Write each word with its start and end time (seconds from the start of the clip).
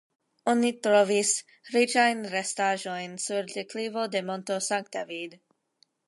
Oni 0.51 0.69
trovis 0.85 1.33
riĉajn 1.75 2.23
restaĵojn 2.31 3.13
sur 3.25 3.51
deklivo 3.51 4.05
de 4.15 4.23
monto 4.31 4.57
Sankta 4.69 5.05
Vid. 5.11 5.37